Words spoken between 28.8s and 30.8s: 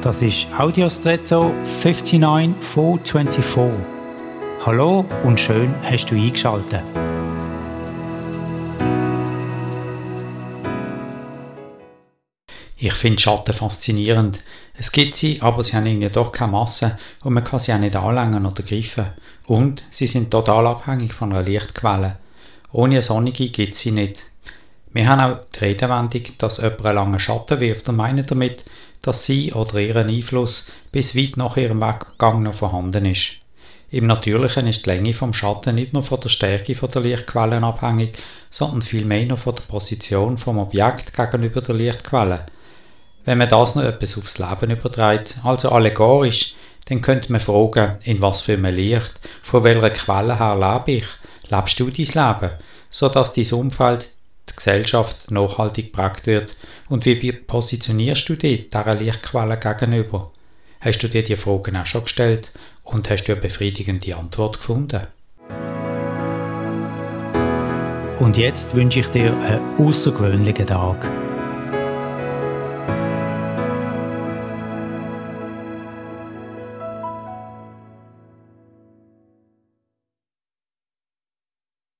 dass sie oder ihren Einfluss